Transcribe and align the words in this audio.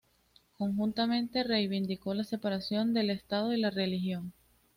Conjuntamente 0.57 1.43
reivindicó 1.43 2.15
la 2.15 2.23
separación 2.23 2.91
del 2.91 3.11
Estado 3.11 3.53
y 3.53 3.59
la 3.61 3.69
religión. 3.69 4.33